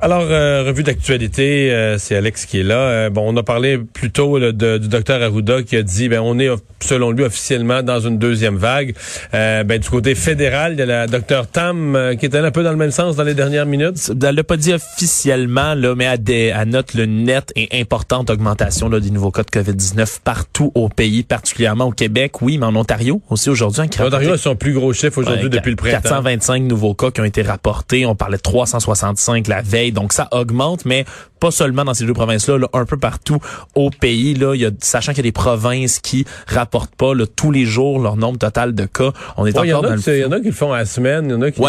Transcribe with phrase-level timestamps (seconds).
[0.00, 2.76] Alors, euh, revue d'actualité, euh, c'est Alex qui est là.
[2.76, 6.08] Euh, bon, on a parlé plus tôt là, de, du docteur Arruda qui a dit,
[6.08, 6.48] ben, on est
[6.80, 8.94] selon lui officiellement dans une deuxième vague.
[9.32, 12.70] ben, du côté fédéral, il y a la docteur Tam qui était un peu dans
[12.70, 14.12] le même sens dans les dernières minutes.
[14.22, 18.30] Elle l'a pas dit officiellement, là, mais à, des, à note le net et importante
[18.30, 22.66] augmentation là, des nouveaux cas de COVID-19 partout au pays, particulièrement au Québec, oui, mais
[22.66, 23.82] en Ontario aussi aujourd'hui.
[23.98, 26.02] En Ontario a son plus gros chiffre aujourd'hui depuis le printemps.
[26.02, 28.06] 425 nouveaux cas qui ont été rapportés.
[28.06, 31.04] On parlait de 365 la veille donc ça augmente, mais
[31.40, 33.38] pas seulement dans ces deux provinces-là, un peu partout
[33.74, 34.34] au pays.
[34.34, 37.64] Là, il y a, sachant qu'il y a des provinces qui rapportent pas tous les
[37.64, 39.12] jours leur nombre total de cas.
[39.36, 41.30] On est encore dans Il y en a qui le font à la semaine, il
[41.30, 41.62] y en a qui...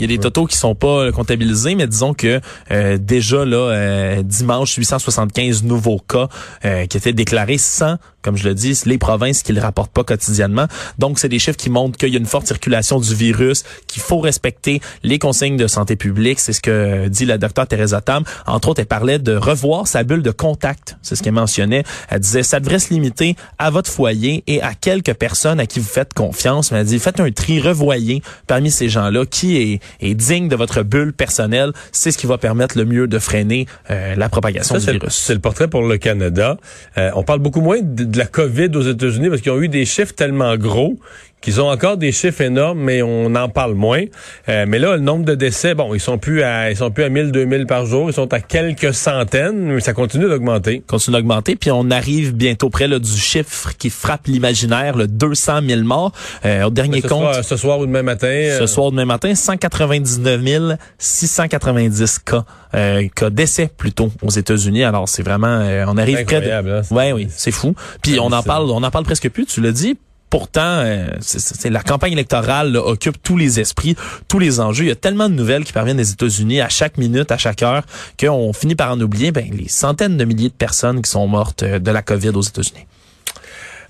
[0.00, 3.56] Il y a des totaux qui sont pas comptabilisés, mais disons que euh, déjà là
[3.56, 6.28] euh, dimanche 875 nouveaux cas
[6.64, 10.04] euh, qui étaient déclarés sans, comme je le dis, les provinces qui le rapportent pas
[10.04, 10.66] quotidiennement.
[10.98, 14.02] Donc c'est des chiffres qui montrent qu'il y a une forte circulation du virus, qu'il
[14.02, 16.40] faut respecter les consignes de santé publique.
[16.40, 18.24] C'est ce que dit la docteure Teresa Tam.
[18.46, 20.96] Entre autres, elle parlait de revoir sa bulle de contact.
[21.02, 21.84] C'est ce qu'elle mentionnait.
[22.08, 25.78] Elle disait ça devrait se limiter à votre foyer et à quelques personnes à qui
[25.78, 26.72] vous faites confiance.
[26.72, 30.56] Mais elle dit faites un tri, revoyez parmi ces gens-là qui est est digne de
[30.56, 34.76] votre bulle personnelle, c'est ce qui va permettre le mieux de freiner euh, la propagation
[34.76, 35.14] du virus.
[35.14, 36.56] C'est le portrait pour le Canada.
[36.96, 39.68] Euh, on parle beaucoup moins de, de la COVID aux États-Unis parce qu'ils ont eu
[39.68, 40.98] des chiffres tellement gros
[41.40, 44.04] qu'ils ont encore des chiffres énormes, mais on en parle moins.
[44.48, 47.04] Euh, mais là, le nombre de décès, bon, ils sont plus à, ils sont plus
[47.04, 50.82] à 1000, 2000 par jour, ils sont à quelques centaines, mais ça continue d'augmenter.
[50.86, 55.60] Continue d'augmenter, puis on arrive bientôt près là, du chiffre qui frappe l'imaginaire, le 200
[55.66, 56.12] 000 morts.
[56.44, 58.28] Euh, au dernier ce compte, soir, ce soir ou demain matin.
[58.28, 62.44] Ce euh, soir ou demain matin, 199 690 cas.
[62.74, 64.84] Euh, cas d'essais plutôt aux États-Unis.
[64.84, 66.50] Alors c'est vraiment, euh, on arrive près de.
[66.50, 67.74] Hein, ouais, oui, c'est fou.
[68.02, 69.46] Puis on en parle, on en parle presque plus.
[69.46, 69.96] Tu l'as dit
[70.30, 73.96] pourtant, euh, c'est, la campagne électorale occupe tous les esprits,
[74.28, 74.84] tous les enjeux.
[74.84, 77.62] Il y a tellement de nouvelles qui parviennent des États-Unis à chaque minute, à chaque
[77.62, 77.82] heure,
[78.18, 81.62] qu'on finit par en oublier ben, les centaines de milliers de personnes qui sont mortes
[81.62, 82.86] euh, de la COVID aux États-Unis.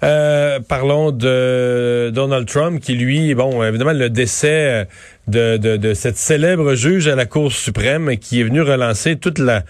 [0.05, 4.87] Euh, parlons de Donald Trump qui, lui, bon, évidemment, le décès
[5.27, 9.41] de, de, de cette célèbre juge à la Cour suprême qui est venu relancer toute
[9.41, 9.65] la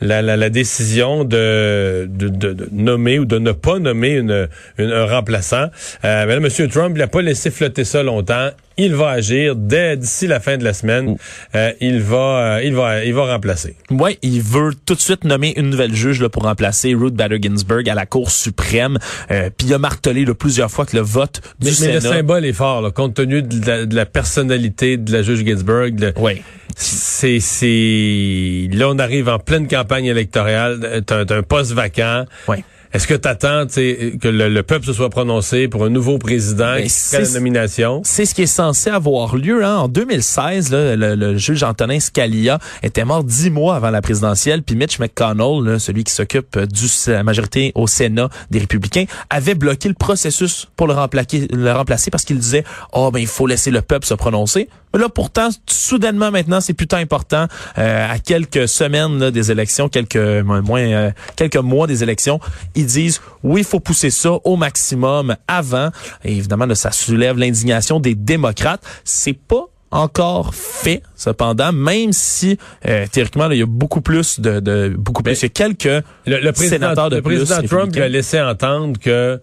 [0.00, 4.48] la, la, la décision de, de, de, nommer ou de ne pas nommer une,
[4.78, 5.66] un remplaçant.
[6.04, 6.68] Euh, mais là, M.
[6.68, 8.50] Trump, n'a pas laissé flotter ça longtemps.
[8.78, 11.16] Il va agir dès d'ici la fin de la semaine.
[11.56, 12.16] Euh, il va,
[12.56, 13.74] euh, il va, il va remplacer.
[13.90, 17.38] Ouais, il veut tout de suite nommer une nouvelle juge là, pour remplacer Ruth Bader
[17.42, 18.98] Ginsburg à la Cour suprême.
[19.32, 21.88] Euh, Puis il a martelé là, plusieurs fois que le vote du mais, Sénat...
[21.88, 25.22] Mais le symbole est fort, là, compte tenu de la, de la personnalité de la
[25.22, 26.12] juge Ginsburg.
[26.16, 26.40] Oui
[26.80, 32.24] c'est c'est là on arrive en pleine campagne électorale, t'as un poste vacant.
[32.46, 32.62] Ouais.
[32.92, 36.88] Est-ce que tu attends que le, peuple se soit prononcé pour un nouveau président qui
[36.88, 38.00] fait la nomination?
[38.04, 39.62] C'est ce qui est censé avoir lieu.
[39.62, 39.76] Hein.
[39.76, 44.74] En 2016, là, le, juge Antonin Scalia était mort dix mois avant la présidentielle, puis
[44.74, 49.94] Mitch McConnell, celui qui s'occupe de la majorité au Sénat des républicains, avait bloqué le
[49.94, 53.82] processus pour le remplacer, le remplacer parce qu'il disait «Oh, ben il faut laisser le
[53.82, 54.68] peuple se prononcer».
[54.94, 57.46] Là, pourtant, soudainement, maintenant, c'est plutôt important.
[57.78, 62.40] Euh, à quelques semaines des élections, quelques moins, euh, quelques mois des élections,
[62.74, 65.90] ils disent oui, il faut pousser ça au maximum avant.
[66.24, 68.82] Et évidemment, là, ça soulève l'indignation des démocrates.
[69.04, 74.60] C'est pas encore fait, cependant, même si euh, théoriquement, il y a beaucoup plus de,
[74.60, 78.40] de beaucoup plus, il y a quelques le, sénateurs de le président Trump a laissé
[78.40, 79.40] entendre que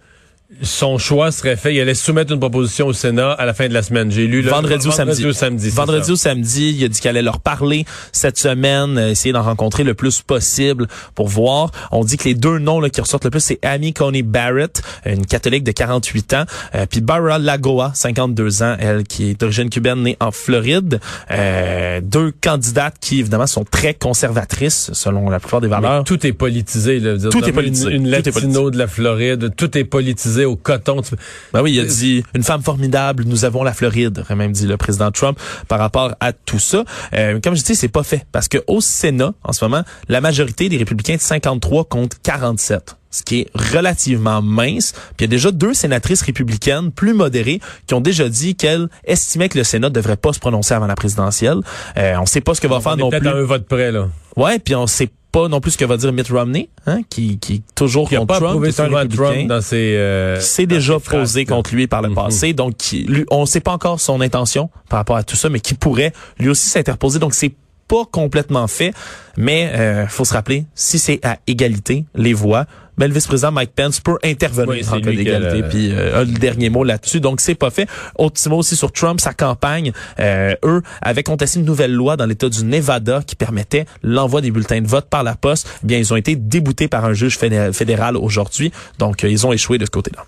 [0.62, 1.74] son choix serait fait.
[1.74, 4.12] Il allait soumettre une proposition au Sénat à la fin de la semaine.
[4.12, 5.34] J'ai lu le vendredi, ou samedi.
[5.34, 6.76] samedi vendredi ou samedi.
[6.78, 10.22] Il a dit qu'il allait leur parler cette semaine, euh, essayer d'en rencontrer le plus
[10.22, 11.72] possible pour voir.
[11.92, 14.84] On dit que les deux noms là, qui ressortent le plus, c'est Amy Coney Barrett,
[15.06, 16.46] une catholique de 48 ans,
[16.76, 21.00] euh, puis Barbara Lagoa, 52 ans, elle qui est d'origine cubaine, née en Floride.
[21.32, 26.04] Euh, deux candidates qui évidemment sont très conservatrices selon la plupart des valeurs.
[26.04, 27.00] tout est politisé.
[27.00, 27.90] Là, tout est politisé.
[27.90, 31.02] Une, une latino de la Floride, tout est politisé au coton.
[31.53, 34.67] Ben oui, il a dit une femme formidable, nous avons la Floride, aurait même dit
[34.67, 35.40] le président Trump
[35.70, 36.84] par rapport à tout ça.
[37.14, 40.20] Euh, comme je dis, c'est pas fait parce que au Sénat en ce moment, la
[40.20, 44.91] majorité des républicains de 53 contre 47 ce qui est relativement mince.
[44.91, 48.90] Puis il y a déjà deux sénatrices républicaines plus modérées qui ont déjà dit qu'elles
[49.05, 51.59] estimaient que le Sénat devrait pas se prononcer avant la présidentielle.
[51.97, 53.28] Euh, on sait pas ce que va faire non plus.
[53.28, 54.09] un vote près là.
[54.35, 57.40] Ouais, puis on sait pas non plus ce que va dire Mitt Romney, hein, qui,
[57.40, 58.66] qui est toujours qui contre pas Trump,
[59.14, 62.14] Trump dans ses, euh, qui s'est déjà posé contre lui par le mm-hmm.
[62.16, 62.53] passé.
[62.53, 65.59] Donc, lui, on ne sait pas encore son intention par rapport à tout ça, mais
[65.59, 67.20] qui pourrait lui aussi s'interposer.
[67.20, 67.53] Donc, c'est
[67.90, 68.93] pas complètement fait,
[69.35, 72.66] mais euh, faut se rappeler, si c'est à égalité, les voix,
[72.97, 76.24] ben, le vice-président Mike Pence peut intervenir Oui, en cas a d'égalité, puis euh, a
[76.24, 77.20] le dernier mot là-dessus.
[77.20, 77.88] Donc, c'est pas fait.
[78.18, 79.92] Autre petit mot aussi sur Trump, sa campagne.
[80.20, 84.52] Euh, eux avaient contesté une nouvelle loi dans l'État du Nevada qui permettait l'envoi des
[84.52, 85.68] bulletins de vote par la poste.
[85.84, 88.72] Eh bien, ils ont été déboutés par un juge fédé- fédéral aujourd'hui.
[89.00, 90.26] Donc, euh, ils ont échoué de ce côté-là.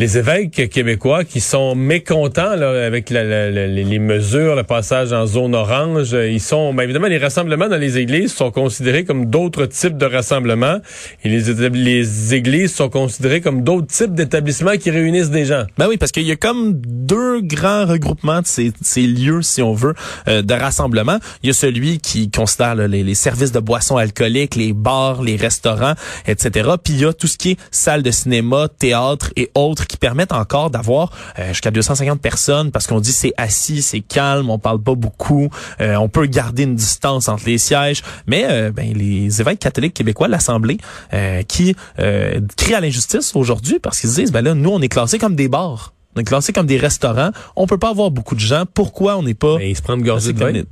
[0.00, 6.12] Les évêques québécois qui sont mécontents là, avec les mesures, le passage en zone orange,
[6.12, 10.06] ils sont, ben, évidemment, les rassemblements dans les églises sont considérés comme d'autres types de
[10.06, 10.76] rassemblements
[11.24, 15.64] et les, églises sont considérées comme d'autres types d'établissements qui réunissent des gens.
[15.78, 19.72] Ben oui, parce qu'il y a comme deux grands regroupements de ces, lieux, si on
[19.72, 19.94] veut,
[20.28, 21.18] euh, de rassemblement.
[21.42, 25.34] Il y a celui qui considère les, les services de boissons alcooliques, les bars, les
[25.34, 25.94] restaurants,
[26.28, 26.70] etc.
[26.84, 29.96] Puis il y a tout ce qui est salle de cinéma, théâtre et autres qui
[29.96, 34.58] permettent encore d'avoir euh, jusqu'à 250 personnes parce qu'on dit c'est assis, c'est calme, on
[34.58, 35.48] parle pas beaucoup,
[35.80, 38.02] euh, on peut garder une distance entre les sièges.
[38.26, 40.78] Mais euh, ben, les évêques catholiques québécois, l'Assemblée,
[41.12, 44.80] euh, qui euh, crient à l'injustice aujourd'hui parce qu'ils se disent, ben là, nous, on
[44.80, 45.94] est classés comme des bars.
[46.16, 47.30] On est classés comme des restaurants.
[47.56, 48.64] On peut pas avoir beaucoup de gens.
[48.72, 49.56] Pourquoi on n'est pas...
[49.56, 50.62] Ben, ils se prennent gorgée de vin.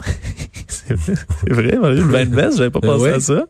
[0.68, 1.14] c'est vrai,
[1.48, 3.10] vrai, Mario, le vin de messe, j'avais pas Ben pensé oui.
[3.10, 3.46] à ça.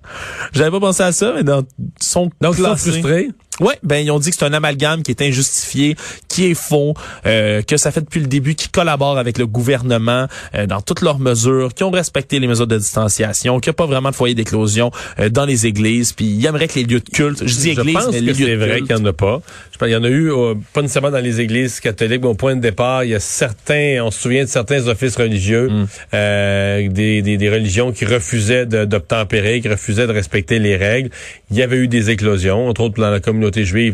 [0.53, 1.63] J'avais pas pensé à ça, mais dans
[2.01, 3.31] son Donc, ils sont frustrés.
[3.61, 5.97] Ouais, ben ils ont dit que c'est un amalgame qui est injustifié,
[6.29, 10.27] qui est faux, euh, que ça fait depuis le début qu'ils collaborent avec le gouvernement
[10.57, 13.77] euh, dans toutes leurs mesures, qui ont respecté les mesures de distanciation, qu'il n'y a
[13.77, 14.91] pas vraiment de foyer d'éclosion
[15.21, 17.81] euh, dans les églises, puis ils aimeraient que les lieux de culte, je dis Je
[17.81, 19.41] église, pense mais que c'est vrai qu'il n'y en a pas.
[19.71, 22.29] Je pense qu'il y en a eu, euh, pas nécessairement dans les églises catholiques, mais
[22.29, 25.69] au point de départ, il y a certains, on se souvient de certains offices religieux,
[25.69, 25.87] Mm.
[26.15, 31.11] euh, des, des, des religions qui refusaient d'obtempérer, qui refusaient de respecter les règles.
[31.51, 33.44] Il y avait eu des éclosions, entre autres dans la communauté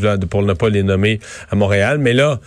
[0.02, 1.20] là, pour ne pas les nommer
[1.50, 1.98] à Montréal.
[1.98, 2.40] Mais là,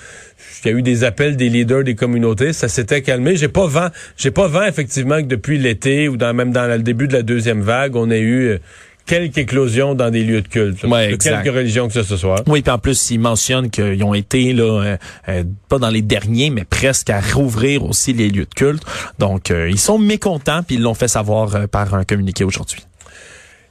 [0.64, 3.36] il y a eu des appels des leaders des communautés, ça s'était calmé.
[3.36, 6.80] J'ai pas vent, j'ai pas vent effectivement que depuis l'été ou dans, même dans le
[6.80, 8.58] début de la deuxième vague, on a eu euh,
[9.06, 10.84] quelques éclosions dans des lieux de culte.
[10.84, 11.44] Ouais, de exact.
[11.44, 12.44] quelques religions que ce soit.
[12.48, 14.98] Oui, puis en plus, ils mentionnent qu'ils ont été là, euh,
[15.30, 18.84] euh, pas dans les derniers, mais presque à rouvrir aussi les lieux de culte.
[19.20, 22.80] Donc, euh, ils sont mécontents, puis ils l'ont fait savoir euh, par un communiqué aujourd'hui.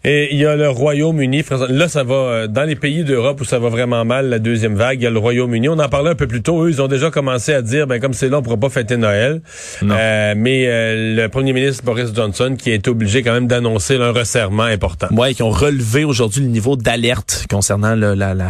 [0.04, 1.44] Et il y a le Royaume-Uni.
[1.68, 4.74] Là, ça va euh, dans les pays d'Europe où ça va vraiment mal, la deuxième
[4.74, 5.00] vague.
[5.00, 5.68] Il y a le Royaume-Uni.
[5.68, 6.64] On en parlait un peu plus tôt.
[6.64, 8.96] Eux, ils ont déjà commencé à dire, ben comme c'est là, on pourra pas fêter
[8.96, 9.42] Noël.
[9.80, 9.94] Non.
[9.96, 13.96] Euh, mais euh, le premier ministre Boris Johnson, qui a été obligé quand même d'annoncer
[13.96, 15.06] un resserrement important.
[15.12, 17.94] Ouais, qui ont relevé aujourd'hui le niveau d'alerte concernant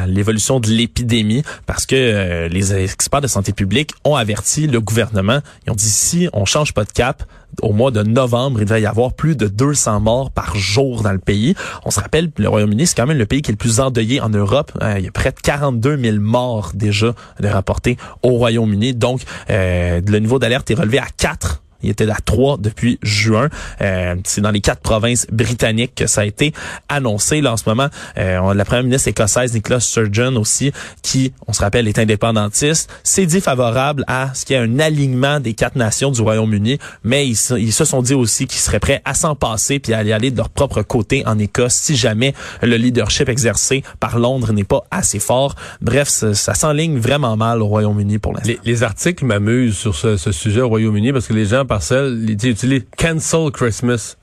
[0.07, 5.41] l'évolution de l'épidémie parce que euh, les experts de santé publique ont averti le gouvernement.
[5.67, 7.25] Ils ont dit si on change pas de cap,
[7.61, 11.13] au mois de novembre, il va y avoir plus de 200 morts par jour dans
[11.13, 11.55] le pays.
[11.85, 14.21] On se rappelle, le Royaume-Uni, c'est quand même le pays qui est le plus endeuillé
[14.21, 14.73] en Europe.
[14.83, 18.95] Euh, il y a près de 42 000 morts déjà de rapportés au Royaume-Uni.
[18.95, 23.49] Donc, euh, le niveau d'alerte est relevé à 4 il était à 3 depuis juin.
[23.81, 26.53] Euh, c'est dans les quatre provinces britanniques que ça a été
[26.89, 27.41] annoncé.
[27.41, 27.89] Là, en ce moment,
[28.19, 33.27] euh, la première ministre écossaise, Nicola Sturgeon aussi, qui, on se rappelle, est indépendantiste, s'est
[33.27, 37.27] dit favorable à ce qu'il y ait un alignement des quatre nations du Royaume-Uni, mais
[37.27, 40.31] ils, se- sont dit aussi qu'ils seraient prêts à s'en passer puis à aller aller
[40.31, 44.85] de leur propre côté en Écosse si jamais le leadership exercé par Londres n'est pas
[44.91, 45.55] assez fort.
[45.81, 48.49] Bref, ça, ça s'enligne vraiment mal au Royaume-Uni pour l'instant.
[48.49, 52.17] Les, les articles m'amusent sur ce, ce sujet au Royaume-Uni parce que les gens parcellent,
[52.29, 54.17] ils utilisent cancel Christmas.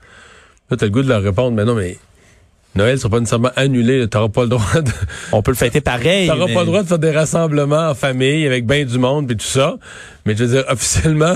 [0.70, 1.98] Là, t'as le goût de leur répondre, mais non, mais
[2.76, 4.06] Noël sera pas nécessairement annulé.
[4.08, 4.90] T'auras pas le droit de,
[5.32, 6.28] On peut le fêter pareil.
[6.28, 9.26] t'auras mais- pas le droit de faire des rassemblements en famille avec ben du monde
[9.26, 9.76] puis tout ça.
[10.24, 11.34] Mais je veux dire, officiellement,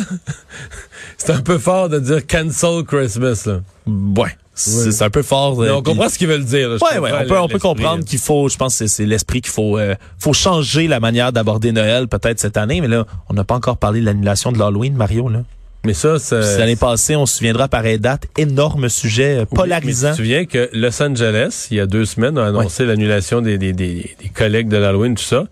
[1.19, 3.61] c'est un peu fort de dire cancel Christmas, là.
[3.87, 4.37] Ouais.
[4.57, 5.59] C'est un peu fort.
[5.61, 6.69] Mais euh, on puis- comprend ce qu'ils veulent dire.
[6.69, 6.77] là.
[6.77, 9.41] Ouais, ouais, on peut, on peut comprendre qu'il faut, je pense que c'est- c'est l'esprit
[9.41, 13.35] qu'il faut, euh, faut changer la manière d'aborder Noël peut-être cette année, mais là, on
[13.35, 15.43] n'a pas encore parlé de l'annulation de l'Halloween, Mario, là.
[15.85, 16.41] Mais ça, c'est...
[16.41, 20.09] Puis L'année passée, on se souviendra pareil date, énorme sujet euh, Oui, polarisant.
[20.09, 23.41] mais Tu te souviens que Los Angeles, il y a deux semaines, a annoncé l'annulation
[23.43, 25.45] des, des, des, des collègues de l'Halloween, tout ça.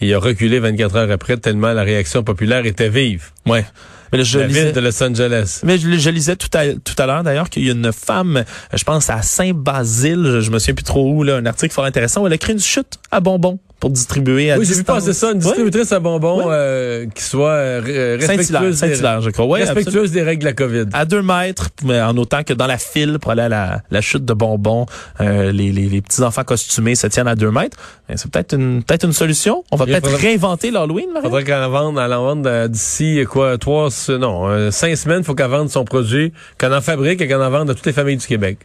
[0.00, 3.30] Et il a reculé 24 heures après, tellement la réaction populaire était vive.
[3.46, 3.64] Ouais.
[4.12, 5.60] Mais là, je la lisais- ville de Los Angeles.
[5.64, 8.38] Mais je, je lisais tout à, tout à l'heure d'ailleurs qu'il y a une femme,
[8.38, 11.72] euh, je pense à Saint-Basile, je, je me souviens plus trop où, là, un article
[11.74, 14.74] fort intéressant où elle a créé une chute à bonbons pour distribuer à Oui, j'ai
[14.74, 17.80] vu passer ça, une distributrice à bonbons euh, qui soit euh,
[18.20, 19.46] Saint-Hilaire, respectueuse, des, Saint-Hilaire, je crois.
[19.46, 20.84] Ouais, respectueuse des règles de la COVID.
[20.92, 24.00] à deux mètres, mais en autant que dans la file pour aller à la, la
[24.02, 24.84] chute de bonbons,
[25.22, 27.78] euh, les, les, les petits enfants costumés se tiennent à deux mètres.
[28.16, 29.64] C'est peut-être une peut-être une solution.
[29.70, 31.06] On va peut-être faudrait- réinventer l'Halloween.
[31.14, 31.24] Marie?
[31.26, 35.22] Faudrait qu'elle en vende, elle en vende euh, d'ici quoi, trois, non, euh, cinq semaines,
[35.24, 37.92] faut qu'elle vende son produit, qu'elle en fabrique et qu'elle en vende à toutes les
[37.92, 38.58] familles du Québec.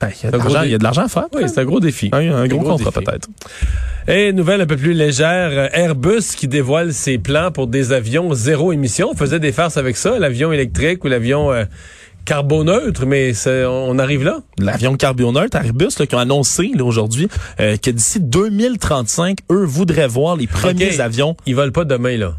[0.00, 1.26] Ben, il y a de l'argent- il y a de l'argent à faire.
[1.34, 2.08] Oui, c'est un gros défi.
[2.12, 3.28] Un, un gros, gros contrat peut-être.
[4.08, 8.32] Et nouvelle un peu plus légère, euh, Airbus qui dévoile ses plans pour des avions
[8.32, 9.10] zéro émission.
[9.12, 11.64] On faisait des farces avec ça, l'avion électrique ou l'avion euh,
[12.24, 14.38] carboneutre, mais on arrive là.
[14.58, 17.28] L'avion carboneutre Airbus là, qui ont annoncé aujourd'hui
[17.60, 21.36] euh, que d'ici 2035, eux voudraient voir les premiers avions.
[21.46, 22.34] Ils volent pas demain, là.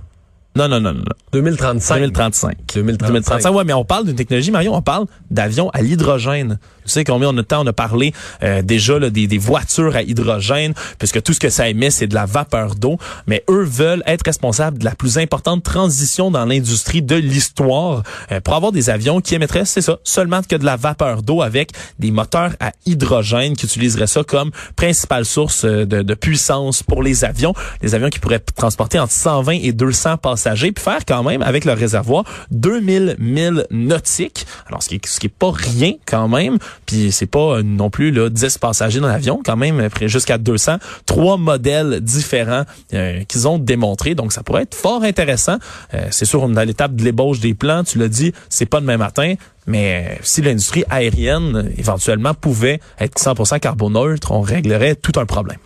[0.55, 0.99] Non, non, non, non.
[0.99, 1.15] non.
[1.31, 1.95] 2035.
[1.95, 2.57] 2035.
[2.75, 3.07] 2035.
[3.07, 3.55] 2035.
[3.55, 6.59] Ouais, mais on parle d'une technologie, Marion, on parle d'avions à l'hydrogène.
[6.85, 10.01] Tu sais combien de temps on a parlé euh, déjà là, des, des voitures à
[10.01, 12.97] hydrogène, puisque tout ce que ça émet, c'est de la vapeur d'eau.
[13.27, 18.39] Mais eux veulent être responsables de la plus importante transition dans l'industrie de l'histoire euh,
[18.41, 21.71] pour avoir des avions qui émettraient, c'est ça, seulement que de la vapeur d'eau avec
[21.99, 27.03] des moteurs à hydrogène qui utiliseraient ça comme principale source euh, de, de puissance pour
[27.03, 27.53] les avions.
[27.81, 31.65] Les avions qui pourraient transporter entre 120 et 200 passagers, puis faire quand même avec
[31.65, 34.45] leur réservoir 2000 milles nautiques.
[34.67, 36.57] Alors, ce qui ce qui est pas rien quand même.
[36.85, 40.77] Puis c'est pas euh, non plus là 10 passagers dans l'avion, quand même jusqu'à 200.
[41.05, 44.15] Trois modèles différents euh, qu'ils ont démontrés.
[44.15, 45.57] Donc ça pourrait être fort intéressant.
[45.93, 47.83] Euh, c'est sûr, on est à l'étape de l'ébauche des plans.
[47.83, 49.35] Tu l'as dit, c'est pas demain matin.
[49.67, 55.59] Mais si l'industrie aérienne éventuellement pouvait être 100% carboneutre, on réglerait tout un problème.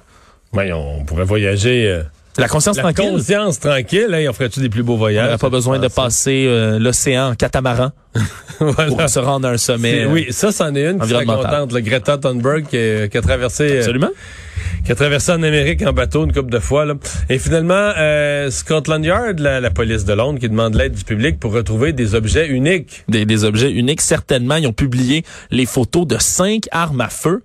[0.53, 2.01] Ouais, on pourrait voyager.
[2.37, 3.11] La conscience la tranquille.
[3.11, 5.25] conscience tranquille, hein, on ferait-tu des plus beaux On voyages?
[5.25, 7.91] n'aurait pas besoin de passer euh, l'océan en catamaran
[8.59, 8.85] Voilà.
[8.89, 10.03] pour se rendre à un sommet.
[10.03, 11.71] Euh, Oui, ça, c'en est une qui serait contente.
[11.71, 14.09] Le Greta Thunberg qui, a- qui a traversé, euh, Absolument.
[14.85, 16.85] qui a traversé en Amérique en bateau une couple de fois.
[16.85, 16.95] Là.
[17.29, 21.39] Et finalement, euh, Scotland Yard, la, la police de Londres, qui demande l'aide du public
[21.39, 23.03] pour retrouver des objets uniques.
[23.07, 24.01] des, des objets uniques.
[24.01, 27.43] Certainement, ils ont publié les photos de cinq armes à feu.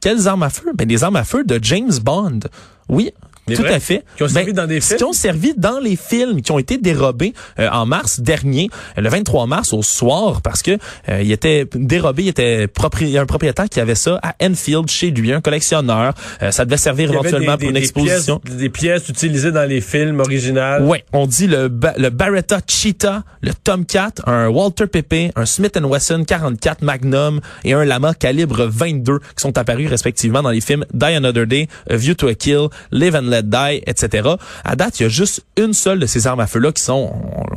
[0.00, 0.72] Quelles armes à feu?
[0.76, 2.40] Ben, des armes à feu de James Bond.
[2.88, 3.12] Oui.
[3.46, 4.04] Tout à fait.
[4.16, 4.98] Qui ont servi dans des films?
[4.98, 9.02] Qui ont servi dans les films, qui ont été dérobés euh, en mars dernier, euh,
[9.02, 13.26] le 23 mars au soir, parce que euh, il était dérobé, il était propri- un
[13.26, 16.14] propriétaire qui avait ça à Enfield chez lui, un collectionneur.
[16.42, 18.38] Euh, ça devait servir éventuellement des, pour une des exposition.
[18.38, 20.80] pièces, des pièces utilisées dans les films originaux.
[20.82, 25.78] Ouais, on dit le, Ba- le Barretta Cheetah, le Tomcat, un Walter Pepe, un Smith
[25.82, 30.84] Wesson 44 Magnum et un Lama calibre 22 qui sont apparus respectivement dans les films
[30.94, 34.28] Die Another Day, A View to a Kill, Live and Let Die, etc.
[34.64, 37.12] À date, il y a juste une seule de ces armes à feu-là qui sont,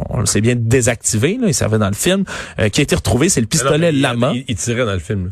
[0.09, 2.23] on, on le sait bien, désactivées, là, ils servaient dans le film,
[2.59, 4.31] euh, qui a été retrouvée, c'est le non, pistolet il- Lama.
[4.33, 5.25] Il, il tirait dans le film.
[5.25, 5.31] là.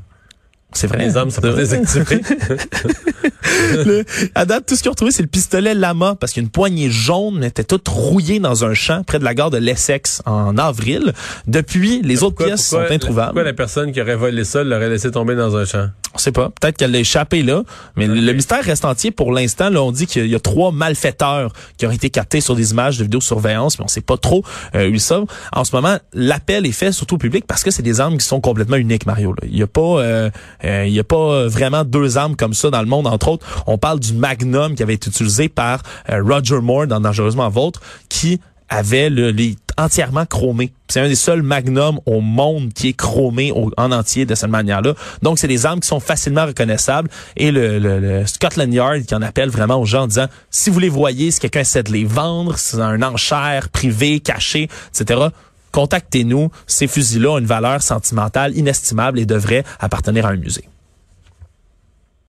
[0.74, 0.98] C'est vrai.
[1.06, 2.20] Les armes sont désactivées.
[3.86, 4.04] Le-
[4.36, 7.44] à date, tout ce qu'ils ont retrouvé, c'est le pistolet Lama, parce qu'une poignée jaune
[7.44, 11.14] était toute rouillée dans un champ près de la gare de l'Essex en avril.
[11.48, 13.28] Depuis, les autres pièces pourquoi- sont introuvables.
[13.30, 15.88] Pourquoi la personne qui aurait volé ça l'aurait laissé tomber dans un champ?
[16.16, 16.50] On sait pas.
[16.62, 17.64] Peut-être qu'elle l'a échappé là.
[17.98, 19.70] Mais le mystère reste entier pour l'instant.
[19.70, 22.98] Là, on dit qu'il y a trois malfaiteurs qui ont été captés sur des images
[22.98, 24.44] de vidéosurveillance, mais on sait pas trop
[24.76, 25.28] euh, où ils sont.
[25.52, 28.26] En ce moment, l'appel est fait surtout au public parce que c'est des armes qui
[28.26, 29.34] sont complètement uniques, Mario.
[29.34, 29.48] là.
[29.48, 30.30] Il y a pas, euh,
[30.64, 33.08] euh, il y a pas vraiment deux armes comme ça dans le monde.
[33.08, 37.00] Entre autres, on parle du Magnum qui avait été utilisé par euh, Roger Moore dans
[37.02, 40.72] Dangereusement Vôtre, qui avait le, les entièrement chromé.
[40.88, 44.94] C'est un des seuls magnums au monde qui est chromé en entier de cette manière-là.
[45.22, 47.10] Donc, c'est des armes qui sont facilement reconnaissables.
[47.36, 50.70] Et le, le- le Scotland Yard qui en appelle vraiment aux gens en disant, si
[50.70, 55.28] vous les voyez, si quelqu'un essaie de les vendre, c'est un enchère privé, caché, etc.,
[55.72, 56.52] contactez-nous.
[56.68, 60.64] Ces fusils-là ont une valeur sentimentale inestimable et devraient appartenir à un musée.